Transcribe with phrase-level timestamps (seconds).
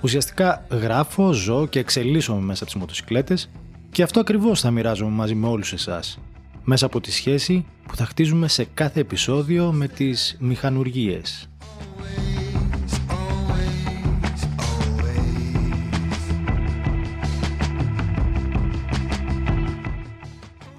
[0.00, 3.50] Ουσιαστικά γράφω, ζω και εξελίσσομαι μέσα από τις μοτοσικλέτες
[3.90, 6.18] και αυτό ακριβώς θα μοιράζομαι μαζί με όλους εσάς,
[6.64, 11.48] μέσα από τη σχέση που θα χτίζουμε σε κάθε επεισόδιο με τις μηχανουργίες.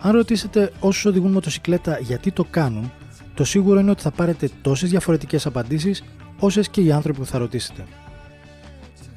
[0.01, 2.91] Αν ρωτήσετε όσους οδηγούν μοτοσυκλέτα γιατί το κάνουν,
[3.33, 6.03] το σίγουρο είναι ότι θα πάρετε τόσες διαφορετικές απαντήσεις
[6.39, 7.85] όσες και οι άνθρωποι που θα ρωτήσετε.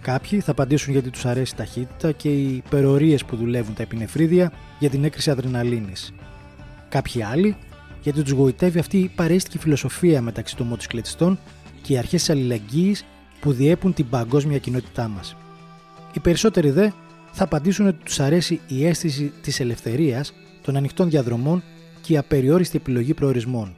[0.03, 4.53] Κάποιοι θα απαντήσουν γιατί τους αρέσει η ταχύτητα και οι υπερορίες που δουλεύουν τα επινεφρίδια
[4.79, 6.13] για την έκρηση αδρεναλίνης.
[6.89, 7.57] Κάποιοι άλλοι
[8.03, 11.39] γιατί τους γοητεύει αυτή η παρέστικη φιλοσοφία μεταξύ των μοτοσυκλετιστών
[11.83, 13.05] και οι αρχές της αλληλεγγύης
[13.41, 15.37] που διέπουν την παγκόσμια κοινότητά μας.
[16.13, 16.91] Οι περισσότεροι δε
[17.33, 21.63] θα απαντήσουν ότι τους αρέσει η αίσθηση της ελευθερίας των ανοιχτών διαδρομών
[22.01, 23.77] και η απεριόριστη επιλογή προορισμών.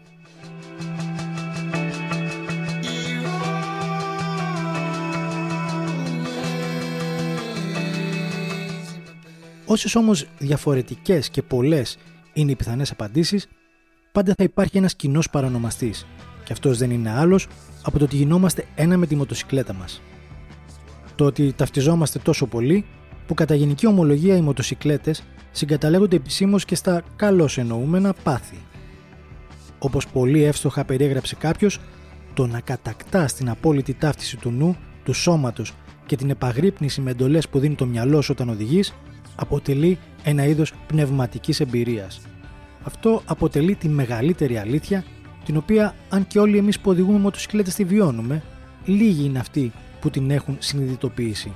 [9.67, 11.99] Όσες όμως διαφορετικές και πολλές
[12.33, 13.49] είναι οι πιθανές απαντήσεις,
[14.13, 16.07] πάντα θα υπάρχει ένας κοινός παρανομαστής,
[16.45, 17.47] και αυτός δεν είναι άλλος
[17.83, 20.01] από το ότι γινόμαστε ένα με τη μοτοσυκλέτα μας.
[21.15, 22.85] Το ότι ταυτιζόμαστε τόσο πολύ
[23.27, 28.59] που κατά γενική ομολογία οι μοτοσυκλέτες συγκαταλέγονται επισήμως και στα καλώς εννοούμενα πάθη.
[29.79, 31.81] Όπως πολύ εύστοχα περιέγραψε κάποιος,
[32.35, 35.73] το να κατακτά την απόλυτη ταύτιση του νου, του σώματος
[36.07, 38.95] και την επαγρύπνηση με εντολές που δίνει το μυαλό σου όταν οδηγείς,
[39.37, 42.21] αποτελεί ένα είδος πνευματικής εμπειρίας.
[42.83, 45.05] Αυτό αποτελεί τη μεγαλύτερη αλήθεια,
[45.45, 48.43] την οποία αν και όλοι εμείς που οδηγούμε μοτοσυκλέτε τη βιώνουμε,
[48.85, 51.53] λίγοι είναι αυτοί που την έχουν συνειδητοποιήσει.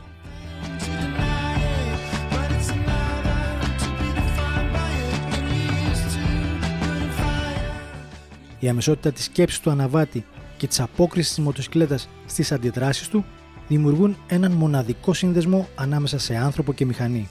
[8.61, 10.25] Η αμεσότητα της σκέψης του αναβάτη
[10.57, 13.25] και της απόκρισης της μοτοσυκλέτας στις αντιδράσεις του
[13.69, 17.29] δημιουργούν έναν μοναδικό σύνδεσμο ανάμεσα σε άνθρωπο και μηχανή.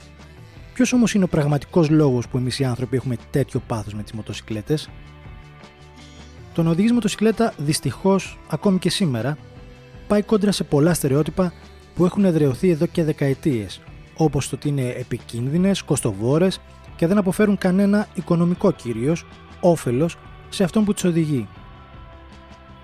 [0.78, 4.12] Ποιος όμως είναι ο πραγματικός λόγος που εμείς οι άνθρωποι έχουμε τέτοιο πάθος με τις
[4.12, 4.90] μοτοσυκλέτες,
[6.54, 9.38] το να οδηγείς μοτοσυκλέτα δυστυχώς ακόμη και σήμερα
[10.08, 11.54] πάει κόντρα σε πολλά στερεότυπα
[11.96, 13.82] που έχουν εδρεωθεί εδώ και δεκαετίες,
[14.18, 16.62] όπως το ότι είναι επικίνδυνες, κοστοβόρες
[16.96, 19.26] και δεν αποφέρουν κανένα οικονομικό κυρίως
[19.60, 20.18] όφελος
[20.50, 21.48] σε αυτόν που τι οδηγεί.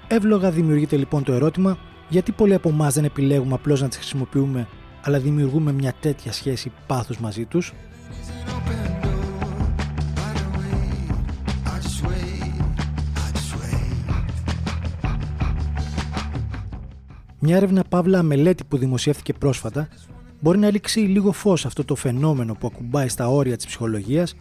[0.08, 1.78] Εύλογα δημιουργείται λοιπόν το ερώτημα
[2.10, 4.68] γιατί πολλοί από εμάς δεν επιλέγουμε απλώς να τις χρησιμοποιούμε,
[5.06, 7.74] αλλά δημιουργούμε μια τέτοια σχέση πάθους μαζί τους.
[17.40, 19.88] Μια έρευνα παύλα μελέτη που δημοσιεύθηκε πρόσφατα
[20.40, 24.36] μπορεί να ρίξει λίγο φως αυτό το φαινόμενο που ακουμπάει στα όρια της ψυχολογίας,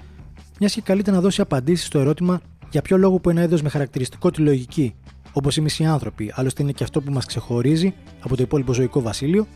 [0.58, 2.40] μιας και καλείται να δώσει απαντήσεις στο ερώτημα
[2.70, 4.94] για ποιο λόγο που ένα είδος με χαρακτηριστικό τη λογική,
[5.32, 9.00] όπως εμείς οι άνθρωποι, άλλωστε είναι και αυτό που μας ξεχωρίζει από το υπόλοιπο ζωικό
[9.00, 9.46] βασίλειο,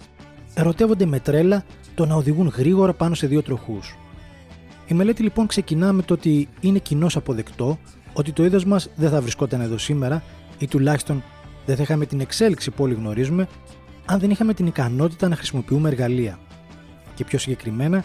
[0.58, 3.96] ερωτεύονται με τρέλα το να οδηγούν γρήγορα πάνω σε δύο τροχούς.
[4.86, 7.78] Η μελέτη λοιπόν ξεκινά με το ότι είναι κοινώς αποδεκτό
[8.12, 10.22] ότι το είδος μας δεν θα βρισκόταν εδώ σήμερα
[10.58, 11.22] ή τουλάχιστον
[11.66, 13.48] δεν θα είχαμε την εξέλιξη που όλοι γνωρίζουμε
[14.04, 16.38] αν δεν είχαμε την ικανότητα να χρησιμοποιούμε εργαλεία.
[17.14, 18.04] Και πιο συγκεκριμένα,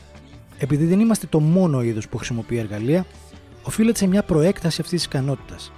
[0.58, 3.06] επειδή δεν είμαστε το μόνο είδος που χρησιμοποιεί εργαλεία,
[3.64, 5.72] οφείλεται σε μια προέκταση αυτής της ικανότητας.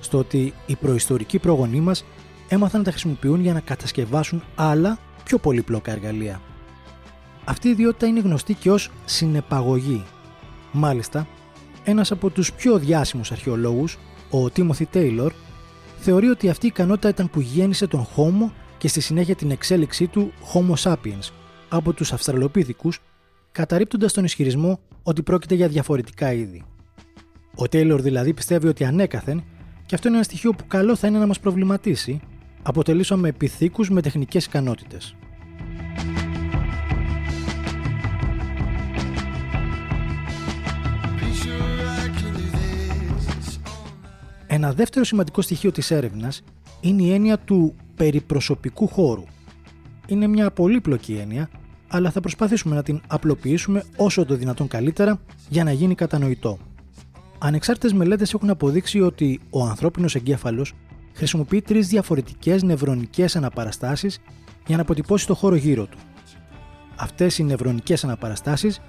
[0.00, 2.04] Στο ότι οι προϊστορικοί πρόγονοί μας
[2.48, 6.40] έμαθαν να τα χρησιμοποιούν για να κατασκευάσουν άλλα πιο πολύπλοκα εργαλεία.
[7.44, 10.04] Αυτή η ιδιότητα είναι γνωστή και ως συνεπαγωγή.
[10.72, 11.26] Μάλιστα,
[11.84, 13.98] ένας από τους πιο διάσημους αρχαιολόγους,
[14.30, 15.32] ο Τίμωθη Τέιλορ,
[15.98, 20.06] θεωρεί ότι αυτή η ικανότητα ήταν που γέννησε τον Homo και στη συνέχεια την εξέλιξή
[20.06, 21.30] του Homo sapiens
[21.68, 22.98] από τους Αυστραλοπίθηκους,
[23.52, 26.64] καταρρύπτοντας τον ισχυρισμό ότι πρόκειται για διαφορετικά είδη.
[27.54, 29.44] Ο Τέιλορ δηλαδή πιστεύει ότι ανέκαθεν,
[29.86, 32.20] και αυτό είναι ένα στοιχείο που καλό θα είναι να μας προβληματίσει,
[32.62, 35.16] αποτελήσαμε επιθήκους με τεχνικές ικανότητες.
[44.46, 46.42] Ένα δεύτερο σημαντικό στοιχείο της έρευνας
[46.80, 49.24] είναι η έννοια του περιπροσωπικού χώρου.
[50.06, 51.48] Είναι μια πολύπλοκη έννοια,
[51.88, 56.58] αλλά θα προσπαθήσουμε να την απλοποιήσουμε όσο το δυνατόν καλύτερα για να γίνει κατανοητό.
[57.38, 60.74] Ανεξάρτητες μελέτες έχουν αποδείξει ότι ο ανθρώπινος εγκέφαλος
[61.14, 64.20] χρησιμοποιεί τρεις διαφορετικές νευρονικές αναπαραστάσεις
[64.66, 65.98] για να αποτυπώσει το χώρο γύρω του.
[66.96, 68.80] Αυτές οι νευρονικές αναπαραστάσεις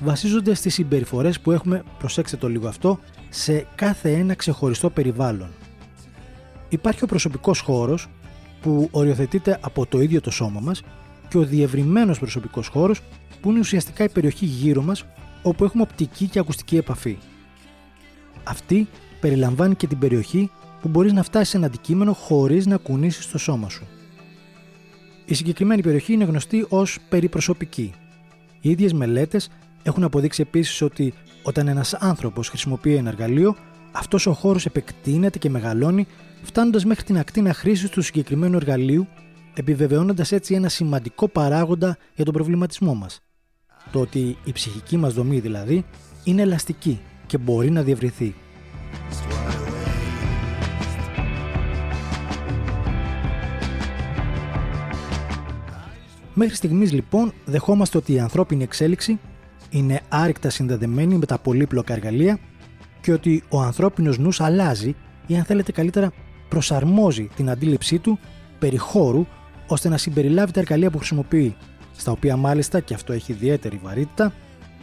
[0.00, 5.48] βασίζονται στις συμπεριφορές που έχουμε, προσέξτε το λίγο αυτό, σε κάθε ένα ξεχωριστό περιβάλλον.
[6.68, 8.08] Υπάρχει ο προσωπικός χώρος
[8.60, 10.82] που οριοθετείται από το ίδιο το σώμα μας
[11.28, 13.00] και ο διευρυμένος προσωπικός χώρος
[13.40, 15.04] που είναι ουσιαστικά η περιοχή γύρω μας
[15.42, 17.18] όπου έχουμε οπτική και ακουστική επαφή.
[18.44, 18.88] Αυτή
[19.20, 20.50] περιλαμβάνει και την περιοχή
[20.86, 23.86] που μπορείς να φτάσεις σε ένα αντικείμενο χωρίς να κουνήσεις το σώμα σου.
[25.24, 27.92] Η συγκεκριμένη περιοχή είναι γνωστή ως περιπροσωπική.
[28.60, 29.48] Οι ίδιες μελέτες
[29.82, 33.56] έχουν αποδείξει επίσης ότι όταν ένας άνθρωπος χρησιμοποιεί ένα εργαλείο,
[33.92, 36.06] αυτός ο χώρος επεκτείνεται και μεγαλώνει
[36.42, 39.06] φτάνοντας μέχρι την ακτίνα χρήσης του συγκεκριμένου εργαλείου,
[39.54, 43.20] επιβεβαιώνοντας έτσι ένα σημαντικό παράγοντα για τον προβληματισμό μας.
[43.92, 45.84] Το ότι η ψυχική μας δομή δηλαδή
[46.24, 48.34] είναι ελαστική και μπορεί να διευρυθεί.
[56.38, 59.18] Μέχρι στιγμής λοιπόν δεχόμαστε ότι η ανθρώπινη εξέλιξη
[59.70, 62.38] είναι άρρηκτα συνδεδεμένη με τα πολύπλοκα εργαλεία
[63.00, 64.94] και ότι ο ανθρώπινος νους αλλάζει
[65.26, 66.12] ή αν θέλετε καλύτερα
[66.48, 68.18] προσαρμόζει την αντίληψή του
[68.58, 69.26] περί χώρου
[69.66, 71.56] ώστε να συμπεριλάβει τα εργαλεία που χρησιμοποιεί,
[71.96, 74.32] στα οποία μάλιστα, και αυτό έχει ιδιαίτερη βαρύτητα,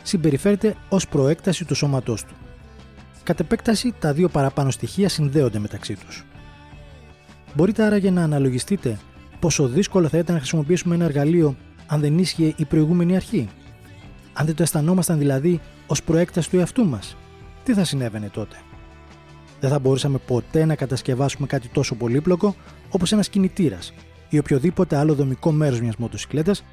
[0.03, 2.33] συμπεριφέρεται ως προέκταση του σώματός του.
[3.23, 6.25] Κατ' επέκταση, τα δύο παραπάνω στοιχεία συνδέονται μεταξύ τους.
[7.55, 8.97] Μπορείτε άραγε να αναλογιστείτε
[9.43, 11.55] πόσο δύσκολο θα ήταν να χρησιμοποιήσουμε ένα εργαλείο
[11.87, 13.49] αν δεν ίσχυε η προηγούμενη αρχή;
[14.33, 17.15] Αν δεν το αισθανόμασταν δηλαδή ως προέκταση του εαυτού μας,
[17.63, 18.55] τι θα συνέβαινε τότε;
[19.59, 22.55] Δεν θα μπορούσαμε ποτέ να κατασκευάσουμε κάτι τόσο πολύπλοκο
[22.89, 23.93] όπως ένας κινητήρας
[24.29, 26.63] ή οποιοδήποτε άλλο δομικό μέρος μιας μοτοσυκλέτας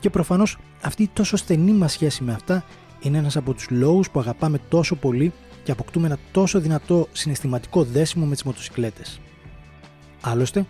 [0.00, 2.64] και προφανώς αυτή η τόσο στενή μας σχέση με αυτά
[3.00, 5.32] είναι ένας από τους λόγους που αγαπάμε τόσο πολύ
[5.62, 9.20] και αποκτούμε ένα τόσο δυνατό συναισθηματικό δέσιμο με τις μοτοσυκλέτες.
[10.20, 10.66] Άλλωστε,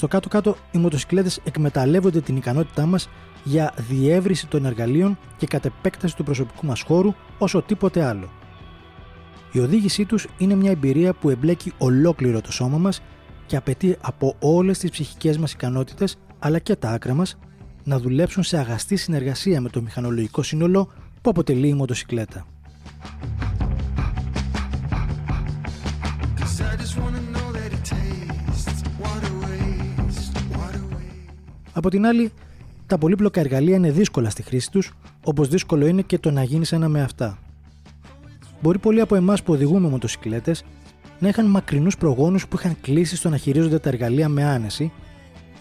[0.00, 3.08] στο κάτω-κάτω, οι μοτοσυκλέτες εκμεταλλεύονται την ικανότητά μας
[3.44, 8.30] για διεύρυνση των εργαλείων και κατ' επέκταση του προσωπικού μας χώρου όσο τίποτε άλλο.
[9.52, 13.02] Η οδήγησή τους είναι μια εμπειρία που εμπλέκει ολόκληρο το σώμα μας
[13.46, 17.38] και απαιτεί από όλες τις ψυχικές μας ικανότητες αλλά και τα άκρα μας
[17.84, 20.88] να δουλέψουν σε αγαστή συνεργασία με το μηχανολογικό σύνολο
[21.22, 22.46] που αποτελεί η μοτοσυκλέτα.
[31.80, 32.32] Από την άλλη,
[32.86, 34.92] τα πολύπλοκα εργαλεία είναι δύσκολα στη χρήση τους,
[35.24, 37.38] όπως δύσκολο είναι και το να γίνεις ένα με αυτά.
[38.60, 40.64] Μπορεί πολλοί από εμάς που οδηγούμε μοτοσυκλέτες
[41.18, 44.92] να είχαν μακρινούς προγόνους που είχαν κλείσει στο να χειρίζονται τα εργαλεία με άνεση,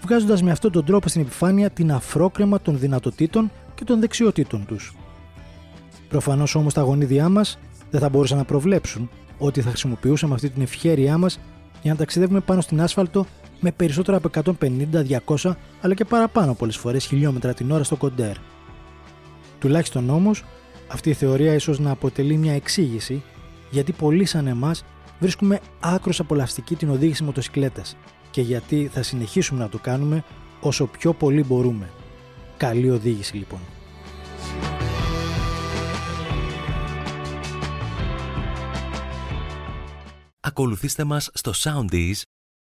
[0.02, 4.96] βγάζοντας με αυτόν τον τρόπο στην επιφάνεια την αφρόκρεμα των δυνατοτήτων και των δεξιοτήτων τους.
[6.10, 7.60] Προφανώς όμως τα γονίδια μας
[7.92, 11.40] δεν θα μπορούσαν να προβλέψουν ότι θα χρησιμοποιούσαμε αυτή την ευχέρειά μας
[11.82, 13.26] για να ταξιδεύουμε πάνω στην άσφαλτο
[13.60, 15.52] με περισσότερα από 150, 200
[15.82, 18.36] αλλά και παραπάνω πολλές φορές χιλιόμετρα την ώρα στο κοντέρ.
[19.60, 20.44] Τουλάχιστον όμως,
[20.88, 23.24] αυτή η θεωρία ίσως να αποτελεί μια εξήγηση
[23.70, 24.84] γιατί πολλοί σαν εμάς
[25.20, 27.98] βρίσκουμε άκρος απολαυστική την οδήγηση μοτοσυκλέτας
[28.32, 30.24] και γιατί θα συνεχίσουμε να το κάνουμε
[30.62, 31.90] όσο πιο πολύ μπορούμε.
[32.58, 33.60] Καλή οδήγηση λοιπόν.
[40.40, 42.22] Ακολουθήστε μας στο Soundees,